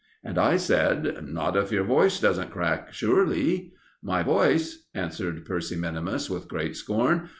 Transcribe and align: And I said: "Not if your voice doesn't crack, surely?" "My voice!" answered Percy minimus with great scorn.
And 0.23 0.39
I 0.39 0.57
said: 0.57 1.27
"Not 1.29 1.55
if 1.55 1.71
your 1.71 1.83
voice 1.83 2.19
doesn't 2.19 2.49
crack, 2.49 2.91
surely?" 2.91 3.73
"My 4.01 4.23
voice!" 4.23 4.87
answered 4.95 5.45
Percy 5.45 5.75
minimus 5.75 6.27
with 6.27 6.47
great 6.47 6.75
scorn. 6.75 7.29